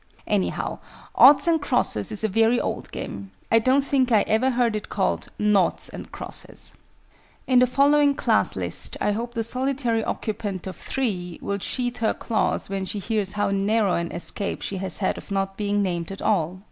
Anyhow, 0.25 0.79
"oughts 1.13 1.45
and 1.45 1.61
crosses" 1.61 2.11
is 2.11 2.23
a 2.23 2.27
very 2.27 2.59
old 2.59 2.91
game. 2.91 3.29
I 3.51 3.59
don't 3.59 3.83
think 3.83 4.11
I 4.11 4.21
ever 4.21 4.49
heard 4.49 4.75
it 4.75 4.89
called 4.89 5.27
"noughts 5.37 5.89
and 5.89 6.11
crosses." 6.11 6.73
In 7.45 7.59
the 7.59 7.67
following 7.67 8.15
Class 8.15 8.55
list, 8.55 8.97
I 8.99 9.11
hope 9.11 9.35
the 9.35 9.43
solitary 9.43 10.03
occupant 10.03 10.65
of 10.65 10.97
III. 10.97 11.37
will 11.43 11.59
sheathe 11.59 11.97
her 11.97 12.15
claws 12.15 12.67
when 12.67 12.83
she 12.85 12.97
hears 12.97 13.33
how 13.33 13.51
narrow 13.51 13.93
an 13.93 14.11
escape 14.11 14.63
she 14.63 14.77
has 14.77 14.97
had 14.97 15.19
of 15.19 15.29
not 15.29 15.55
being 15.55 15.83
named 15.83 16.11
at 16.11 16.23
all. 16.23 16.59